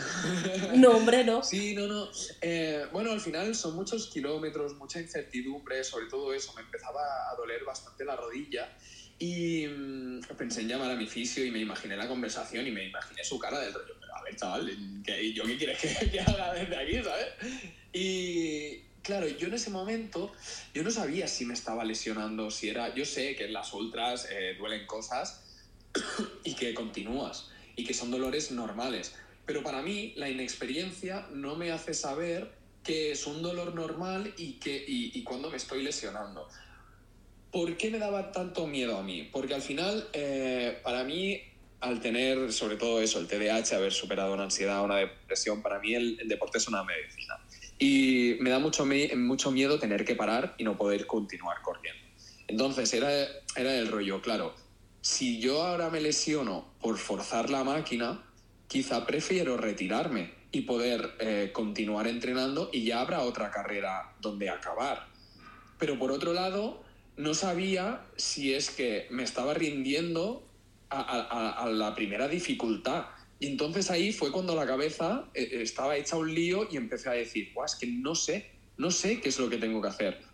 [0.76, 1.42] No, hombre, no.
[1.44, 2.10] Sí, no, no.
[2.40, 6.54] Eh, bueno, al final son muchos kilómetros, mucha incertidumbre, sobre todo eso.
[6.54, 7.02] Me empezaba
[7.32, 8.72] a doler bastante la rodilla
[9.18, 12.86] y mmm, pensé en llamar a mi fisio y me imaginé la conversación y me
[12.86, 13.96] imaginé su cara del rollo.
[14.00, 17.28] Pero a ver, chaval, ¿qué, ¿yo qué quieres que, que haga desde aquí, sabes?
[17.92, 20.32] Y, claro, yo en ese momento,
[20.76, 22.94] yo no sabía si me estaba lesionando, si era...
[22.94, 25.48] Yo sé que en las ultras eh, duelen cosas
[26.44, 29.16] y que continúas y que son dolores normales.
[29.46, 32.52] Pero para mí la inexperiencia no me hace saber
[32.84, 36.48] que es un dolor normal y, que, y, cuando me estoy lesionando.
[37.52, 39.30] ¿Por qué me daba tanto miedo a mí?
[39.32, 41.42] Porque al final, eh, para mí,
[41.80, 45.94] al tener sobre todo eso, el TDAH, haber superado una ansiedad, una depresión, para mí
[45.94, 47.36] el, el deporte es una medicina.
[47.78, 52.02] Y me da mucho, mucho miedo tener que parar y no poder continuar corriendo.
[52.48, 53.10] Entonces era,
[53.56, 54.56] era el rollo, claro,
[55.02, 58.24] si yo ahora me lesiono por forzar la máquina,
[58.68, 65.08] quizá prefiero retirarme y poder eh, continuar entrenando y ya habrá otra carrera donde acabar.
[65.80, 66.84] Pero por otro lado,
[67.18, 70.48] no sabía si es que me estaba rindiendo
[70.90, 73.06] a, la primera dificultad.
[73.40, 77.14] Y entonces ahí fue cuando la cabeza eh, estaba hecha un lío y empecé a
[77.14, 80.31] decir, es que no sé, no sé qué es lo que tengo que hacer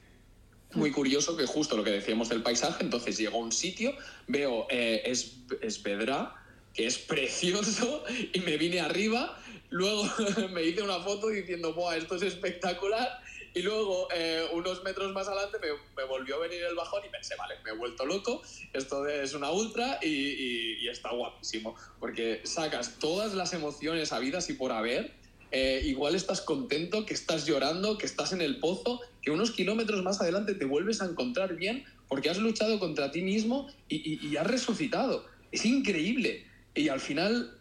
[0.73, 3.95] muy curioso que justo lo que decíamos del paisaje, entonces llego a un sitio,
[4.27, 6.35] veo eh, es, Esvedra,
[6.73, 8.03] que es precioso,
[8.33, 9.37] y me vine arriba,
[9.69, 10.09] luego
[10.51, 13.21] me hice una foto diciendo, ¡buah, esto es espectacular!
[13.53, 15.57] Y luego, eh, unos metros más adelante,
[15.95, 19.33] me, volvió a venir el bajón y pensé, vale, me he vuelto loco, esto es
[19.33, 25.15] una ultra y está guapísimo, porque sacas todas las emociones habidas y por haber,
[25.51, 30.01] eh, igual estás contento, que estás llorando, que estás en el pozo, que unos kilómetros
[30.03, 34.47] más adelante te vuelves a encontrar bien porque has luchado contra ti mismo y, has
[34.47, 35.25] resucitado.
[35.51, 36.45] Es increíble.
[36.73, 37.51] Y al final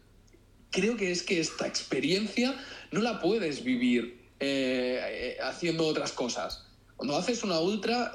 [0.71, 2.55] creo que es que esta experiencia
[2.93, 6.69] no la puedes vivir eh, haciendo otras cosas.
[6.95, 8.15] Cuando haces una ultra,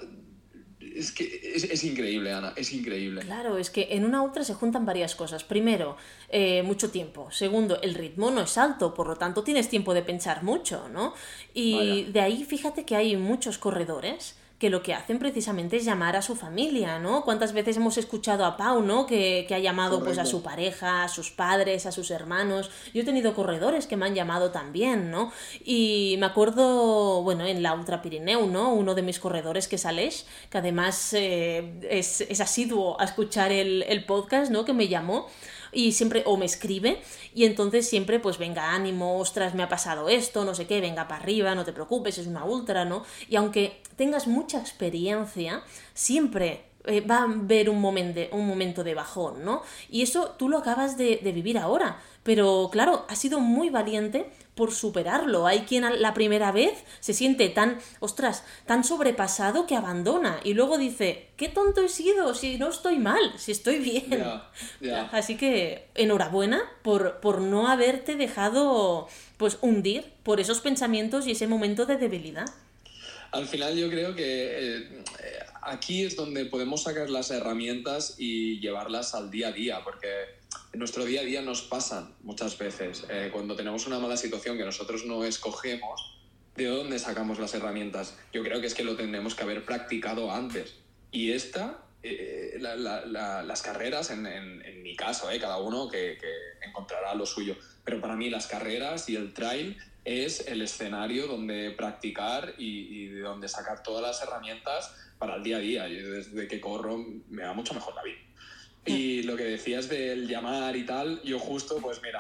[0.96, 3.22] es que es, es, increíble, Ana, es increíble.
[3.22, 5.44] Claro, es que en una ultra se juntan varias cosas.
[5.44, 5.98] Primero,
[6.30, 7.30] eh, mucho tiempo.
[7.32, 11.14] Segundo, el ritmo no es alto, por lo tanto tienes tiempo de pensar mucho, ¿no?
[11.54, 12.12] Y Vaya.
[12.12, 16.22] de ahí fíjate que hay muchos corredores que lo que hacen precisamente es llamar a
[16.22, 17.24] su familia, ¿no?
[17.24, 19.08] ¿Cuántas veces hemos escuchado a Pau, ¿no?
[19.08, 22.70] Que, que ha llamado pues a su pareja, a sus padres, a sus hermanos.
[22.94, 25.34] Yo he tenido corredores que me han llamado también, ¿no?
[25.66, 28.72] Y me acuerdo, bueno, en la Ultra Pirineu, ¿no?
[28.72, 33.52] Uno de mis corredores que es Aleix, que además eh, es, es, asiduo a escuchar
[33.52, 34.64] el, el podcast, ¿no?
[34.64, 35.28] Que me llamó
[35.72, 37.02] y siempre o me escribe
[37.34, 41.08] y entonces siempre pues venga ánimo, ostras, me ha pasado esto, no sé qué, venga
[41.08, 43.04] para arriba, no te preocupes, es una ultra, ¿no?
[43.30, 48.96] Y aunque tengas mucha experiencia, siempre eh, va a haber un, momento, un momento de
[48.96, 49.62] bajón, ¿no?
[49.90, 52.00] Y eso tú lo acabas de, de vivir ahora.
[52.24, 55.48] Pero claro, ha sido muy valiente por superarlo.
[55.48, 60.78] Hay quien la primera vez se siente tan, ostras, tan sobrepasado que abandona y luego
[60.78, 64.24] dice, qué tonto he sido, si no estoy mal, si estoy bien.
[65.12, 71.48] Así que enhorabuena por, por no haberte dejado pues hundir por esos pensamientos y ese
[71.48, 72.46] momento de debilidad.
[73.32, 75.04] Al final yo creo que eh,
[75.62, 80.08] aquí es donde podemos sacar las herramientas y llevarlas al día a día, porque
[80.74, 83.06] en nuestro día a día nos pasan muchas veces.
[83.10, 86.20] Eh, cuando tenemos una mala situación que nosotros no escogemos,
[86.56, 88.18] ¿de dónde sacamos las herramientas?
[88.34, 90.76] Yo creo que es que lo tenemos que haber practicado antes.
[91.12, 97.14] Y esta, eh, las carreras, en, en, mi caso, eh, cada uno que, que, encontrará
[97.16, 102.54] lo suyo, pero para mí las carreras y el trail es el escenario donde practicar
[102.58, 105.88] y, y donde sacar todas las herramientas para el día a día.
[105.88, 108.18] Yo desde que corro me va mucho mejor la vida.
[108.88, 112.20] Y lo que decías del llamar y tal, yo justo, pues mira,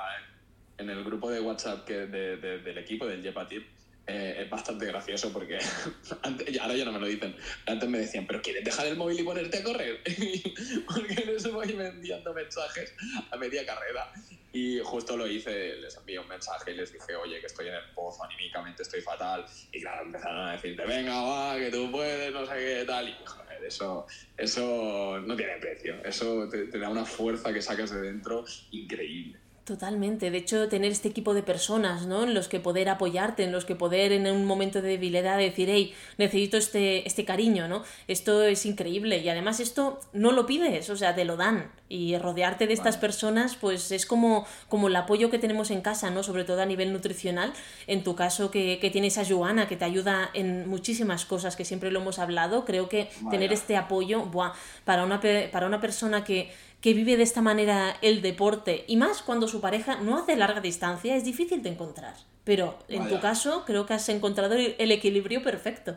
[0.78, 3.66] en el grupo de WhatsApp que de, del equipo, del Jepatip,
[4.12, 5.58] eh, es bastante gracioso porque
[6.24, 7.34] antes, ahora ya no me lo dicen.
[7.66, 10.02] Antes me decían, ¿pero quieres dejar el móvil y ponerte a correr?
[10.86, 12.94] porque les voy enviando mensajes
[13.32, 14.12] a media carrera.
[14.54, 17.76] Y justo lo hice, les envié un mensaje y les dije, oye, que estoy en
[17.76, 19.46] el pozo, anímicamente estoy fatal.
[19.72, 23.08] Y claro, empezaron a decirte, venga, va, que tú puedes, no sé qué tal.
[23.08, 25.96] Y joder, eso, eso no tiene precio.
[26.04, 29.41] Eso te da una fuerza que sacas de dentro increíble.
[29.72, 30.32] Totalmente.
[30.32, 32.24] De hecho, tener este equipo de personas, ¿no?
[32.24, 35.70] En los que poder apoyarte, en los que poder en un momento de debilidad decir,
[35.72, 37.82] hey, necesito este, este cariño, ¿no?
[38.10, 39.20] Esto es increíble.
[39.20, 41.72] Y además esto no lo pides, o sea, te lo dan.
[41.88, 46.10] Y rodearte de estas personas, pues es como, como el apoyo que tenemos en casa,
[46.10, 46.22] ¿no?
[46.22, 47.54] Sobre todo a nivel nutricional.
[47.88, 51.64] En tu caso, que, que tienes a Joana, que te ayuda en muchísimas cosas, que
[51.64, 52.66] siempre lo hemos hablado.
[52.66, 54.52] Creo que tener este apoyo, buah,
[54.84, 59.22] para una, para una persona que que vive de esta manera el deporte y más
[59.22, 62.16] cuando su pareja no hace larga distancia es difícil de encontrar.
[62.44, 65.96] Pero en tu caso creo que has encontrado el equilibrio perfecto.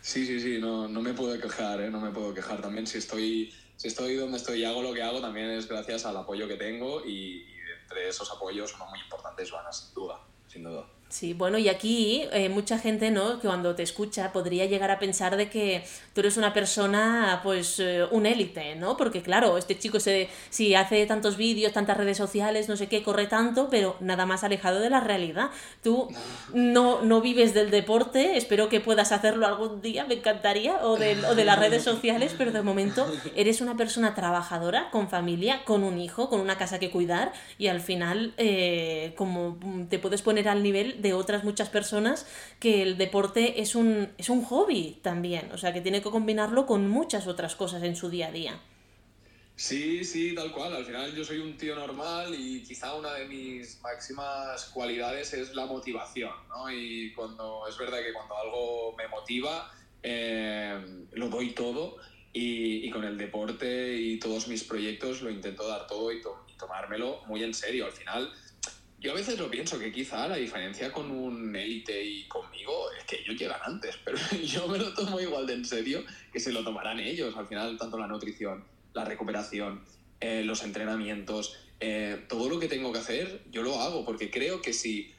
[0.00, 1.90] Sí, sí, sí, no, no me puedo quejar, ¿eh?
[1.90, 2.62] no me puedo quejar.
[2.62, 6.06] También si estoy, si estoy donde estoy y hago lo que hago, también es gracias
[6.06, 7.46] al apoyo que tengo y, y
[7.82, 10.86] entre esos apoyos uno muy importante es Joana, sin duda, sin duda.
[11.12, 13.38] Sí, bueno, y aquí eh, mucha gente, ¿no?
[13.38, 17.78] Que cuando te escucha podría llegar a pensar de que tú eres una persona, pues,
[17.80, 18.96] eh, un élite, ¿no?
[18.96, 23.02] Porque claro, este chico se, sí hace tantos vídeos, tantas redes sociales, no sé qué,
[23.02, 25.50] corre tanto, pero nada más alejado de la realidad.
[25.82, 26.08] Tú
[26.54, 31.22] no, no vives del deporte, espero que puedas hacerlo algún día, me encantaría, o de,
[31.26, 35.84] o de las redes sociales, pero de momento eres una persona trabajadora, con familia, con
[35.84, 39.58] un hijo, con una casa que cuidar, y al final, eh, como
[39.90, 42.26] te puedes poner al nivel de otras muchas personas
[42.60, 46.66] que el deporte es un, es un hobby también, o sea que tiene que combinarlo
[46.66, 48.60] con muchas otras cosas en su día a día.
[49.56, 50.74] Sí, sí, tal cual.
[50.74, 55.54] Al final yo soy un tío normal y quizá una de mis máximas cualidades es
[55.54, 56.70] la motivación, ¿no?
[56.70, 59.70] Y cuando es verdad que cuando algo me motiva,
[60.02, 61.98] eh, lo doy todo
[62.32, 66.44] y, y, con el deporte y todos mis proyectos lo intento dar todo y, to
[66.48, 67.84] y tomármelo muy en serio.
[67.86, 68.32] Al final
[69.02, 73.04] yo a veces lo pienso que quizá la diferencia con un élite y conmigo es
[73.04, 76.52] que ellos llegan antes, pero yo me lo tomo igual de en serio que se
[76.52, 77.36] lo tomarán ellos.
[77.36, 79.82] Al final, tanto la nutrición, la recuperación,
[80.20, 84.62] eh, los entrenamientos, eh, todo lo que tengo que hacer, yo lo hago, porque creo
[84.62, 85.12] que si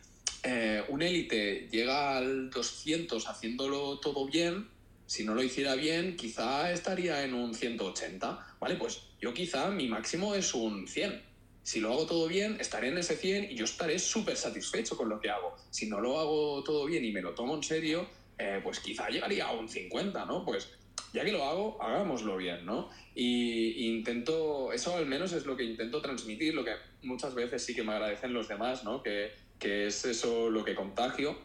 [0.44, 4.70] eh, un élite llega al 200 haciéndolo todo bien,
[5.08, 8.76] si no lo hiciera bien, quizá estaría en un 180, ¿vale?
[8.76, 11.33] Pues yo quizá mi máximo es un 100
[11.64, 15.08] si lo hago todo bien, estaré en ese 100 y yo estaré súper satisfecho con
[15.08, 15.56] lo que hago.
[15.72, 18.06] Si no lo hago todo bien y me lo tomo en serio,
[18.38, 20.44] eh, pues quizá llegaría a un 50, ¿no?
[20.44, 20.70] Pues
[21.14, 22.90] ya que lo hago, hagámoslo bien, ¿no?
[23.16, 27.74] Y, intento, eso al menos es lo que intento transmitir, lo que muchas veces sí
[27.74, 29.02] que me agradecen los demás, ¿no?
[29.02, 31.38] Que, que es eso lo que contagio.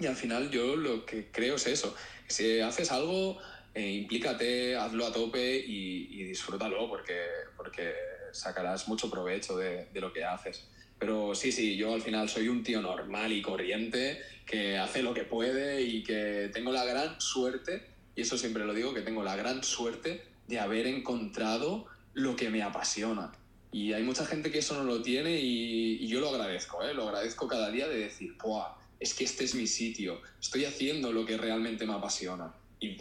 [0.00, 1.94] Y al final yo lo que creo es eso.
[2.28, 3.38] Si haces algo,
[3.74, 7.20] eh, implícate, hazlo a tope y, y disfrútalo, porque,
[7.56, 7.92] porque
[8.34, 10.66] sacarás mucho provecho de, lo que haces.
[10.98, 15.14] Pero sí, sí, yo al final soy un tío normal y corriente que hace lo
[15.14, 19.22] que puede y que tengo la gran suerte y eso siempre lo digo, que tengo
[19.24, 23.32] la gran suerte de haber encontrado lo que me apasiona.
[23.72, 26.94] Y hay mucha gente que eso no lo tiene y, yo lo agradezco, ¿eh?
[26.94, 28.76] lo agradezco cada día de decir, ¡buah!
[29.00, 32.54] Es que este es mi sitio, estoy haciendo lo que realmente me apasiona.
[32.78, 32.96] Y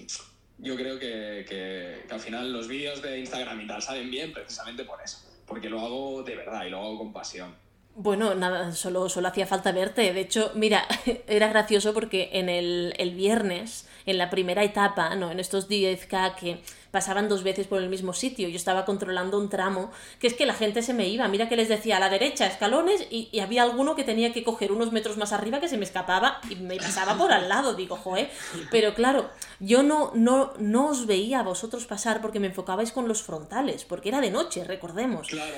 [0.63, 4.85] yo creo que, que, al final los vídeos de Instagram y tal salen bien precisamente
[4.85, 7.53] por eso, porque lo hago de verdad y lo hago con pasión.
[7.95, 10.13] Bueno, nada, solo, solo hacía falta verte.
[10.13, 10.87] De hecho, mira,
[11.27, 15.31] era gracioso porque en el, el viernes, en la primera etapa, ¿no?
[15.31, 16.61] En estos 10K que
[16.93, 18.47] pasaban dos veces por el mismo sitio.
[18.49, 21.27] Yo estaba controlando un tramo, que es que la gente se me iba.
[21.27, 24.71] Mira que les decía a la derecha escalones y, había alguno que tenía que coger
[24.71, 27.73] unos metros más arriba que se me escapaba y me pasaba por al lado.
[27.73, 28.29] Digo, joe.
[28.69, 33.07] Pero claro, yo no, no, no os veía a vosotros pasar porque me enfocabais con
[33.07, 35.29] los frontales, porque era de noche, recordemos.
[35.29, 35.55] Claro,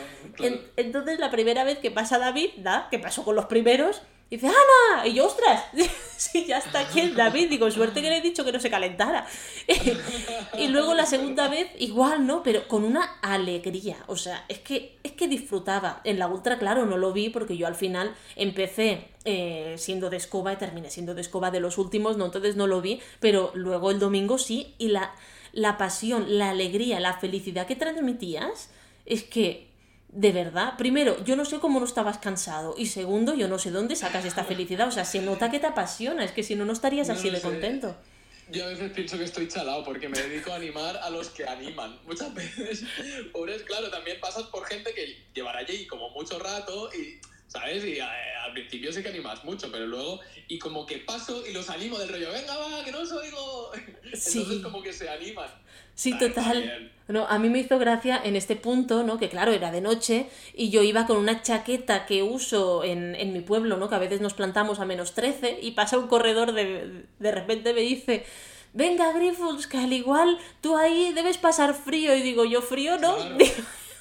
[0.78, 2.88] entonces la primera vez que pasa David, ¿da?
[2.89, 5.07] que pasó con los primeros, dice, ¡Ana!
[5.07, 5.63] Y yo, ¡ostras!
[6.17, 7.49] sí, ya está aquí el David.
[7.49, 9.27] Digo, suerte que le he dicho que no se calentara.
[10.57, 12.43] y luego la segunda vez, igual, ¿no?
[12.43, 13.97] Pero con una alegría.
[14.07, 16.01] O sea, es que, es que disfrutaba.
[16.03, 20.17] En la ultra, claro, no lo vi porque yo al final empecé eh, siendo de
[20.17, 22.25] escoba y terminé siendo de escoba de los últimos, ¿no?
[22.25, 22.99] Entonces no lo vi.
[23.19, 24.73] Pero luego el domingo sí.
[24.77, 25.13] Y la,
[25.51, 28.69] la pasión, la alegría, la felicidad que transmitías
[29.05, 29.74] es que
[30.15, 32.73] de verdad, primero, yo no sé cómo no estabas cansado.
[32.78, 34.88] Y segundo, yo no sé dónde sacas esta felicidad.
[34.88, 36.23] O sea, se nota que te apasiona.
[36.23, 37.95] Es que si no, no estarías así de contento.
[38.49, 41.45] Yo a veces pienso que estoy chalado porque me dedico a animar a los que
[41.45, 41.99] animan.
[42.06, 42.84] Muchas veces,
[43.34, 47.84] pobres, claro, también pasas por gente que llevará allí como mucho rato y, ¿sabes?
[47.84, 48.03] Y eh,
[48.43, 51.97] al principio sí que animas mucho, pero luego, y como que paso y los animo
[51.99, 53.71] del rollo, venga, va, que no os oigo.
[54.03, 55.49] Entonces, como que se animan.
[55.95, 56.91] Sí, total.
[57.08, 59.17] No, a mí me hizo gracia en este punto, ¿no?
[59.17, 63.31] Que claro, era de noche y yo iba con una chaqueta que uso en, en
[63.31, 63.88] mi pueblo, ¿no?
[63.88, 67.73] Que a veces nos plantamos a menos 13 y pasa un corredor de, de repente
[67.73, 68.25] me dice,
[68.73, 72.15] venga Griffiths, que al igual tú ahí debes pasar frío.
[72.15, 73.15] Y digo, yo frío no.
[73.38, 73.53] Digo,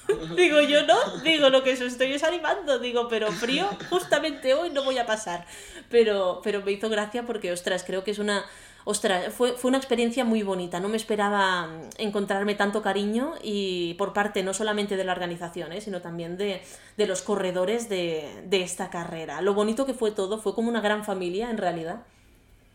[0.69, 4.83] yo no, digo, lo que os estoy es animando, digo, pero frío, justamente hoy no
[4.83, 5.45] voy a pasar.
[5.89, 8.45] Pero, pero me hizo gracia porque, ostras, creo que es una,
[8.85, 10.79] ostras, fue, fue una experiencia muy bonita.
[10.79, 15.73] No me esperaba mm, encontrarme tanto cariño y por parte no solamente de la organización,
[15.73, 15.81] ¿eh?
[15.81, 16.61] sino también de,
[16.97, 19.41] los corredores de, esta carrera.
[19.41, 22.03] Lo bonito que fue todo, fue como una gran familia en realidad.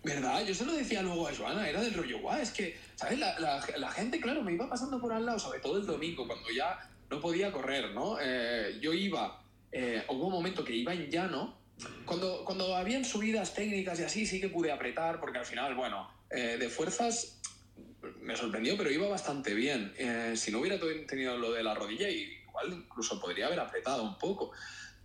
[0.02, 0.42] ¿Verdad?
[0.46, 3.18] Yo se lo decía luego a Joana, era del rollo, guau, es que, ¿sabes?
[3.18, 6.78] La, gente, claro, me iba pasando por al lado, sobre todo el domingo, cuando ya
[7.10, 8.18] no podía correr, ¿no?
[8.20, 9.42] Eh, yo iba,
[9.72, 11.58] eh, hubo un momento que iba en llano
[12.04, 16.10] cuando, cuando habían subidas técnicas y así, sí que pude apretar, porque al final, bueno,
[16.30, 17.40] eh, de fuerzas
[18.20, 19.92] me sorprendió, pero iba bastante bien.
[19.96, 24.18] Eh, si no hubiera tenido lo de la rodilla, igual incluso podría haber apretado un
[24.18, 24.52] poco.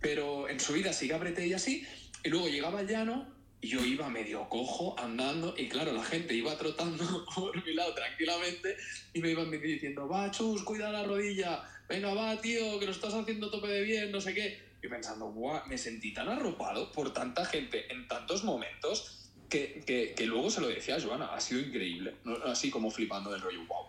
[0.00, 1.86] Pero en subida sí que apreté y así.
[2.22, 5.54] Y luego llegaba al llano yo iba medio cojo andando.
[5.56, 8.76] Y claro, la gente iba trotando por mi lado tranquilamente
[9.12, 11.62] y me iban diciendo, va, chus, cuida la rodilla.
[11.88, 15.62] Venga, va, tío, que lo estás haciendo tope de bien, no sé qué pensando, guau,
[15.66, 20.68] me sentí tan arropado por tanta gente en tantos momentos que, que, luego se lo
[20.68, 22.14] decía a Joana, ha sido increíble,
[22.44, 23.86] así como flipando del rollo, wow.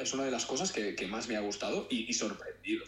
[0.00, 2.84] es una de las cosas que, que más me ha gustado y, y sorprendido.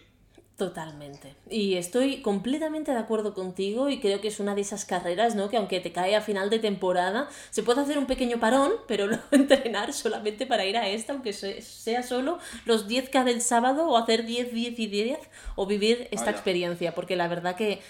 [0.61, 1.37] Totalmente.
[1.49, 5.49] Y estoy completamente de acuerdo contigo y creo que es una de esas carreras, ¿no?
[5.49, 9.07] Que aunque te cae a final de temporada, se puede hacer un pequeño parón, pero
[9.07, 13.97] luego entrenar solamente para ir a esta, aunque sea solo los 10K del sábado o
[13.97, 15.19] hacer 10, 10 y 10
[15.57, 17.81] o vivir esta experiencia, porque la verdad que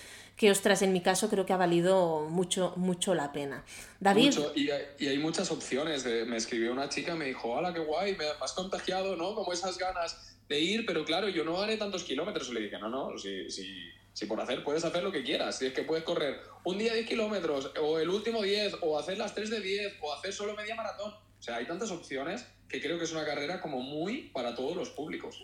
[0.41, 3.63] que ostras, en mi caso creo que ha valido mucho, mucho la pena.
[4.01, 4.33] David.
[4.55, 6.07] Y, hay, y, hay, muchas opciones.
[6.07, 9.35] me escribió una chica, me dijo, hola, qué guay, me has contagiado, ¿no?
[9.35, 12.49] Como esas ganas de ir, pero claro, yo no haré tantos kilómetros.
[12.49, 15.59] Y le dije, no, no, si, si, si por hacer puedes hacer lo que quieras.
[15.59, 19.19] Si es que puedes correr un día 10 kilómetros, o el último 10, o hacer
[19.19, 21.13] las 3 de 10, o hacer solo media maratón.
[21.41, 24.77] O sea, hay tantas opciones que creo que es una carrera como muy para todos
[24.77, 25.43] los públicos.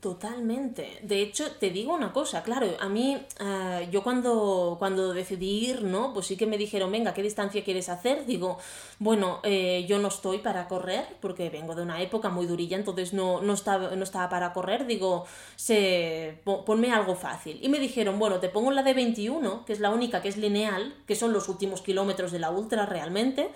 [0.00, 0.98] Totalmente.
[1.02, 5.82] De hecho, te digo una cosa, claro, a mí, eh, yo cuando, cuando decidí ir,
[5.82, 6.12] ¿no?
[6.12, 8.26] Pues sí que me dijeron, venga, ¿qué distancia quieres hacer?
[8.26, 8.58] Digo,
[8.98, 13.14] bueno, eh, yo no estoy para correr, porque vengo de una época muy durilla, entonces
[13.14, 15.24] no, no, estaba, no estaba para correr, digo,
[15.56, 17.58] se, ponme algo fácil.
[17.62, 20.36] Y me dijeron, bueno, te pongo la de 21, que es la única que es
[20.36, 23.48] lineal, que son los últimos kilómetros de la ultra realmente,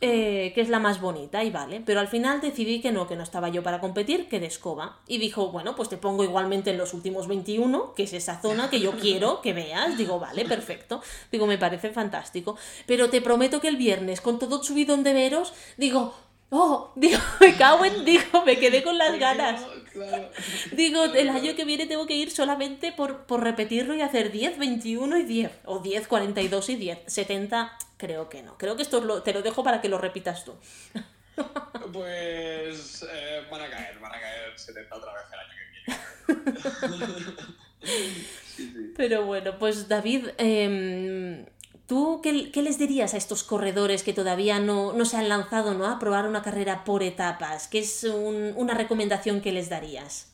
[0.00, 1.82] eh, que es la más bonita y vale.
[1.84, 4.98] Pero al final decidí que no, que no estaba yo para competir, que de escoba.
[5.06, 8.70] Y dijo, bueno, pues te pongo igualmente en los últimos 21, que es esa zona
[8.70, 9.96] que yo quiero que veas.
[9.96, 11.02] Digo, vale, perfecto.
[11.32, 12.56] Digo, me parece fantástico.
[12.86, 16.14] Pero te prometo que el viernes, con todo subidón de veros, digo,
[16.50, 19.64] oh, digo, me cago en, digo, me quedé con las ganas.
[20.72, 24.58] Digo, el año que viene tengo que ir solamente por, por repetirlo y hacer 10,
[24.58, 25.52] 21 y 10.
[25.66, 26.98] O 10, 42 y 10.
[27.06, 28.56] 70, creo que no.
[28.58, 30.54] Creo que esto te lo dejo para que lo repitas tú.
[31.92, 37.36] Pues eh, van a caer, van a caer 70 otra vez el año que viene.
[37.82, 38.94] sí, sí.
[38.96, 41.44] Pero bueno, pues David, eh,
[41.86, 45.74] ¿Tú qué, qué, les dirías a estos corredores que todavía no, no, se han lanzado
[45.74, 45.86] ¿no?
[45.86, 47.68] a probar una carrera por etapas?
[47.68, 50.33] ¿Qué es un, una recomendación que les darías?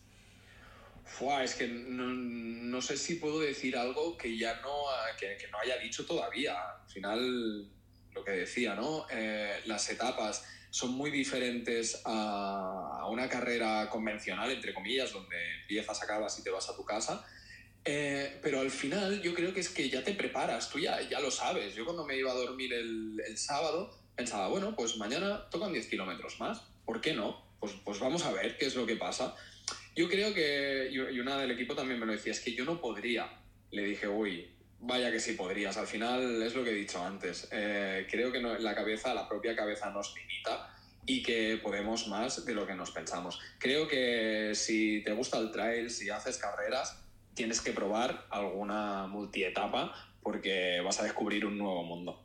[1.42, 4.84] Es que no, no, sé si puedo decir algo que ya no,
[5.18, 6.54] que, que, no haya dicho todavía.
[6.54, 7.68] Al final,
[8.12, 9.06] lo que decía, ¿no?
[9.10, 16.02] Eh, las etapas son muy diferentes a, a una carrera convencional, entre comillas, donde empiezas,
[16.02, 17.24] acabas y te vas a tu casa
[17.84, 21.20] eh, pero al final yo creo que es que ya te preparas, tú ya, ya
[21.20, 21.74] lo sabes.
[21.74, 25.86] Yo cuando me iba a dormir el, el sábado pensaba, bueno, pues mañana tocan 10
[25.86, 27.42] kilómetros más, ¿por qué no?
[27.58, 29.34] Pues, pues vamos a ver qué es lo que pasa.
[29.96, 32.80] Yo creo que, y una del equipo también me lo decía, es que yo no
[32.80, 33.28] podría.
[33.70, 34.48] Le dije, uy,
[34.80, 35.76] vaya que sí podrías.
[35.76, 37.48] Al final es lo que he dicho antes.
[37.52, 40.74] Eh, creo que la cabeza, la propia cabeza nos limita
[41.06, 43.40] y que podemos más de lo que nos pensamos.
[43.58, 47.02] Creo que si te gusta el trail, si haces carreras,
[47.34, 52.22] tienes que probar alguna multietapa porque vas a descubrir un nuevo mundo.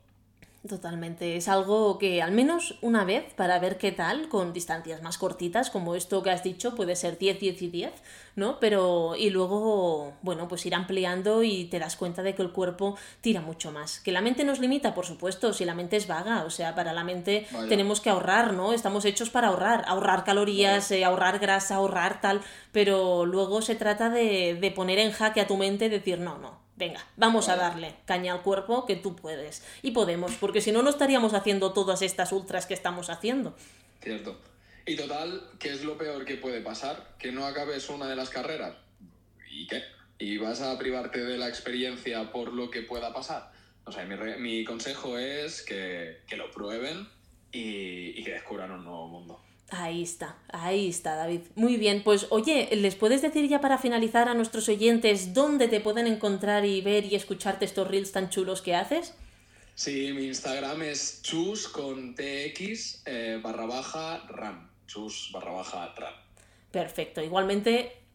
[0.68, 5.16] Totalmente, es algo que al menos una vez para ver qué tal, con distancias más
[5.16, 7.92] cortitas, como esto que has dicho, puede ser 10, 10 y 10,
[8.34, 8.58] ¿no?
[8.58, 12.96] Pero y luego, bueno, pues ir ampliando y te das cuenta de que el cuerpo
[13.20, 14.00] tira mucho más.
[14.00, 16.92] Que la mente nos limita, por supuesto, si la mente es vaga, o sea, para
[16.92, 17.68] la mente Vaya.
[17.68, 18.72] tenemos que ahorrar, ¿no?
[18.72, 22.40] Estamos hechos para ahorrar, ahorrar calorías, eh, ahorrar grasa, ahorrar tal,
[22.72, 26.38] pero luego se trata de, de poner en jaque a tu mente y decir, no,
[26.38, 29.62] no, venga, vamos a darle caña al cuerpo que tú puedes.
[29.82, 33.56] Y podemos, porque si no, no estaríamos haciendo todas estas ultras que estamos haciendo.
[34.00, 34.40] Cierto.
[34.86, 37.16] Y total, ¿qué es lo peor que puede pasar?
[37.18, 38.76] Que no acabes una de las carreras.
[39.50, 39.82] ¿Y qué?
[40.18, 43.50] ¿Y vas a privarte de la experiencia por lo que pueda pasar?
[43.84, 47.08] O sea, mi, re mi consejo es que, que lo prueben
[47.52, 49.45] y, y que descubran un nuevo mundo.
[49.70, 51.40] Ahí está, ahí está, David.
[51.56, 55.80] Muy bien, pues oye, ¿les puedes decir ya para finalizar a nuestros oyentes dónde te
[55.80, 59.14] pueden encontrar y ver y escucharte estos reels tan chulos que haces?
[59.74, 64.70] Sí, mi Instagram es chus con tx eh, barra baja ram.
[64.86, 66.14] Chus barra baja ram.
[66.70, 67.20] Perfecto.
[67.20, 68.05] Igualmente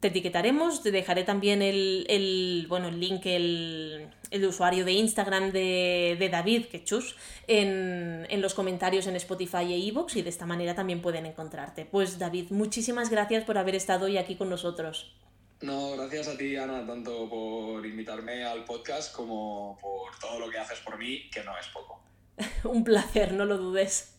[0.00, 5.52] te etiquetaremos, te dejaré también el, el bueno, el link, el, el, usuario de Instagram
[5.52, 7.16] de, de David, que chus,
[7.46, 11.84] en, en, los comentarios en Spotify e iVoox y de esta manera también pueden encontrarte.
[11.84, 15.14] Pues David, muchísimas gracias por haber estado hoy aquí con nosotros.
[15.60, 20.58] No, gracias a ti, Ana, tanto por invitarme al podcast como por todo lo que
[20.58, 22.02] haces por mí, que no es poco.
[22.64, 24.18] Un placer, no lo dudes.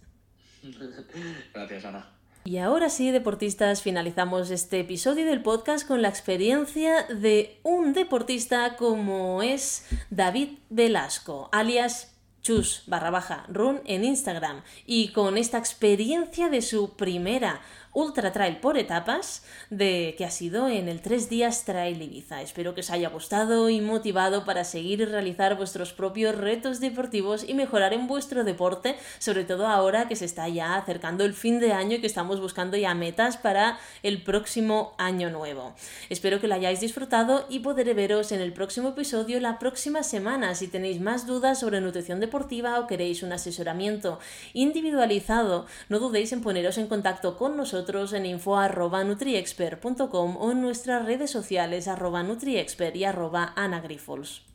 [1.53, 2.14] gracias, Ana.
[2.47, 8.75] Y ahora sí, deportistas, finalizamos este episodio del podcast con la experiencia de un deportista
[8.75, 14.61] como es David Velasco, alias chus barra baja run en Instagram.
[14.85, 17.61] Y con esta experiencia de su primera
[17.95, 22.41] Ultra Trail por etapas de que ha sido en el 3 días Trail Ibiza.
[22.41, 27.45] Espero que os haya gustado y motivado para seguir y realizar vuestros propios retos deportivos
[27.47, 31.61] y mejorar en vuestro deporte, sobre todo ahora que se está ya acercando el fin
[31.61, 35.73] de año y que estamos buscando ya metas para el próximo año nuevo.
[36.09, 40.53] Espero que lo hayáis disfrutado y podré veros en el próximo episodio la próxima semana.
[40.53, 44.19] Si tenéis más dudas sobre nutrición deportiva o queréis un asesoramiento
[44.53, 47.55] individualizado, no dudéis en poneros en contacto con
[47.85, 54.45] nosotros en info.nutriexpert.com o en nuestras redes sociales arroba nutriexpert y arroba anagrifols.